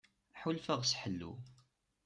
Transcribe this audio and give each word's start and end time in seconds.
Ḥulfaɣ 0.41 0.81
s 0.89 0.91
ḥellu. 1.01 1.33